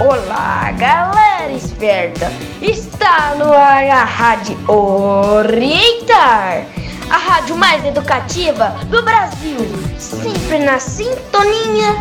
[0.00, 2.28] Olá, galera esperta!
[2.62, 6.64] Está no ar a Rádio Orientar,
[7.10, 9.58] a rádio mais educativa do Brasil,
[9.98, 11.92] sempre na sintonia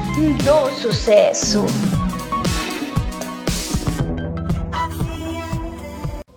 [0.46, 1.66] do sucesso.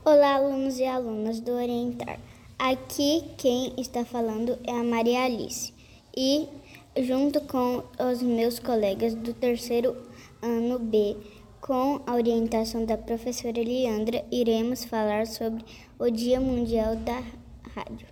[0.04, 2.18] Olá, alunos e alunas do Orientar.
[2.58, 5.72] Aqui quem está falando é a Maria Alice
[6.16, 6.48] e,
[6.96, 9.96] junto com os meus colegas do terceiro
[10.42, 11.16] ano B,
[11.62, 15.64] com a orientação da professora Leandra, iremos falar sobre
[15.96, 17.22] o Dia Mundial da
[17.72, 18.08] Rádio.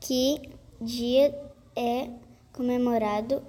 [0.00, 0.40] Que
[0.80, 1.36] dia
[1.74, 2.08] é
[2.52, 3.42] comemorado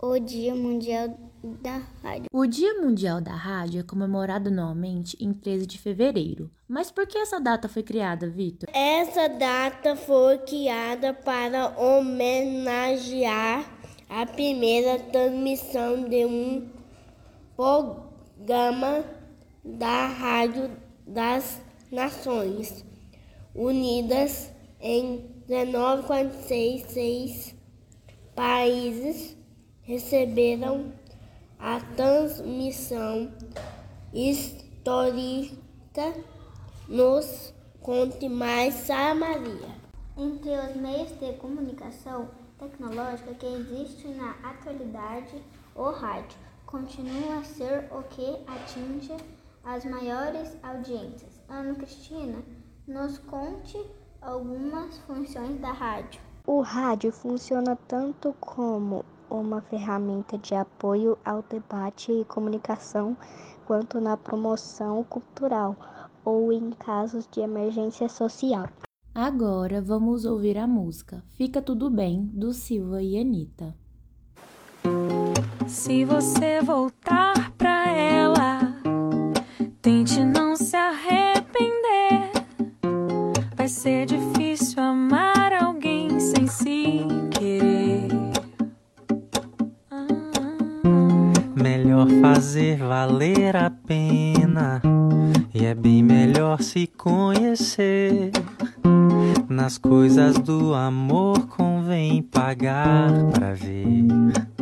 [0.00, 2.30] o Dia Mundial da Rádio?
[2.32, 6.50] O Dia Mundial da Rádio é comemorado anualmente em 13 de fevereiro.
[6.66, 8.70] Mas por que essa data foi criada, Vitor?
[8.72, 13.62] Essa data foi criada para homenagear
[14.08, 16.66] a primeira transmissão de um
[17.54, 19.04] programa Gama
[19.64, 20.70] da Rádio
[21.06, 22.84] das Nações
[23.54, 24.50] Unidas
[24.80, 27.54] em 1946
[28.34, 29.36] países
[29.82, 30.92] receberam
[31.58, 33.32] a transmissão
[34.12, 35.54] histórica.
[36.88, 39.84] Nos conte mais, Sara Maria.
[40.16, 42.28] Entre os meios de comunicação
[42.58, 45.42] tecnológica que existem na atualidade,
[45.74, 46.38] o rádio
[46.74, 49.16] continua a ser o que atinge
[49.62, 51.40] as maiores audiências.
[51.48, 52.42] Ana Cristina,
[52.88, 53.80] nos conte
[54.20, 56.20] algumas funções da rádio.
[56.44, 63.16] O rádio funciona tanto como uma ferramenta de apoio ao debate e comunicação,
[63.64, 65.76] quanto na promoção cultural
[66.24, 68.68] ou em casos de emergência social.
[69.14, 73.83] Agora vamos ouvir a música Fica Tudo Bem, do Silva e Anitta.
[75.74, 78.60] Se você voltar pra ela,
[79.82, 82.30] tente não se arrepender.
[83.56, 88.08] Vai ser difícil amar alguém sem se querer.
[91.56, 94.80] Melhor fazer valer a pena.
[95.52, 98.30] E é bem melhor se conhecer.
[99.48, 104.53] Nas coisas do amor convém pagar pra ver.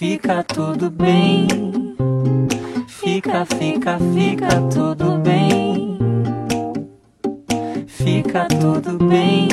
[0.00, 1.46] Fica tudo bem.
[2.88, 5.98] Fica, fica, fica tudo bem.
[7.86, 9.46] Fica tudo bem.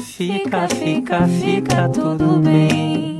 [0.00, 3.19] Fica, fica, fica tudo bem.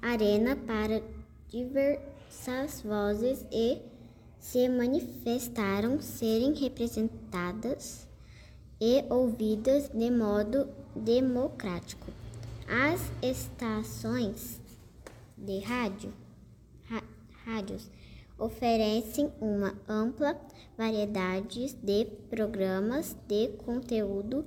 [0.00, 1.02] Arena para
[1.48, 3.80] diversas vozes e
[4.38, 8.08] se manifestaram serem representadas
[8.80, 12.10] e ouvidas de modo democrático.
[12.66, 14.60] As estações
[15.36, 16.12] de rádio,
[17.44, 17.90] rádios
[18.38, 20.40] oferecem uma ampla
[20.76, 24.44] variedade de programas de conteúdo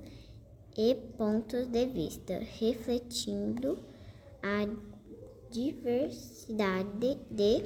[0.76, 3.78] e pontos de vista, refletindo
[4.42, 4.66] a
[5.50, 7.64] diversidade de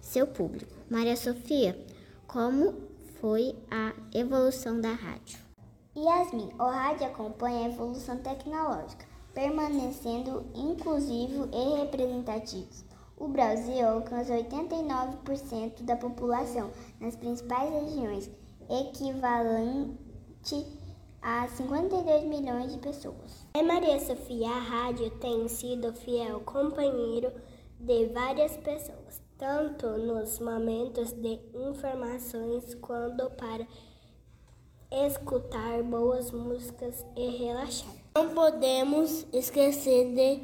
[0.00, 0.72] seu público.
[0.90, 1.78] Maria Sofia,
[2.26, 2.74] como
[3.20, 5.38] foi a evolução da rádio?
[5.96, 12.92] Yasmin, o rádio acompanha a evolução tecnológica, permanecendo inclusivo e representativo.
[13.16, 18.30] O Brasil alcança 89% da população nas principais regiões,
[18.68, 20.66] equivalente
[21.22, 23.46] a 52 milhões de pessoas.
[23.54, 27.32] Em Maria Sofia, a rádio tem sido fiel companheiro
[27.78, 33.66] de várias pessoas, tanto nos momentos de informações quanto para
[34.90, 37.94] escutar boas músicas e relaxar.
[38.16, 40.42] Não podemos esquecer de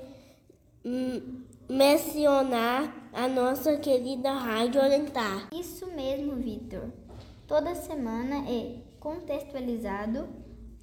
[0.85, 5.49] hum, mencionar a nossa querida Rádio Orientar.
[5.53, 6.91] Isso mesmo, Vitor.
[7.47, 10.29] Toda semana é contextualizado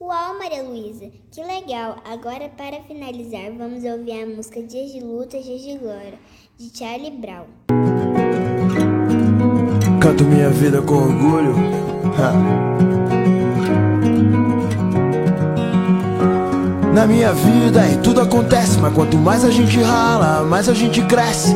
[0.02, 2.02] Uau, Maria Luísa, que legal!
[2.04, 6.20] Agora, para finalizar, vamos ouvir a música Dias de Luta, Dias de Glória,
[6.58, 7.59] de Charlie Brown.
[10.10, 11.54] Canto minha vida com orgulho.
[16.92, 21.00] Na minha vida e tudo acontece, mas quanto mais a gente rala, mais a gente
[21.04, 21.56] cresce.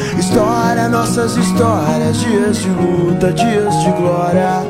[0.17, 4.61] História, nossas histórias, dias de luta, dias de glória.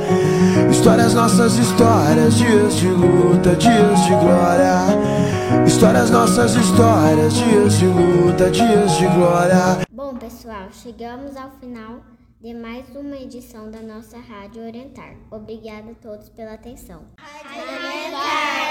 [0.69, 5.65] Histórias, nossas histórias, dias de luta, dias de glória.
[5.65, 9.85] Histórias, nossas histórias, dias de luta, dias de glória.
[9.91, 12.01] Bom, pessoal, chegamos ao final
[12.39, 15.15] de mais uma edição da nossa Rádio Orientar.
[15.29, 17.03] Obrigada a todos pela atenção.
[17.19, 18.21] Rádio Orientar,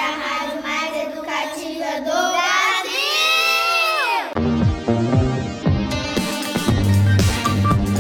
[0.03, 2.40] a rádio mais educativa do